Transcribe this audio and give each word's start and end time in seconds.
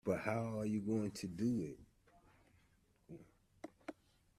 But 0.03 0.21
how 0.21 0.59
are 0.59 0.65
you 0.65 0.79
going 0.81 1.11
to 1.11 1.27
do 1.27 1.61
it. 3.11 3.21